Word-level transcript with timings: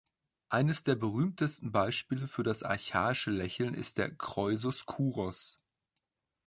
Eines 0.49 0.81
der 0.83 0.95
berühmtesten 0.95 1.71
Beispiele 1.71 2.27
für 2.27 2.41
das 2.41 2.63
Archaische 2.63 3.29
Lächeln 3.29 3.75
ist 3.75 3.99
der 3.99 4.09
Kroisos 4.09 4.87
Kouros. 4.87 5.59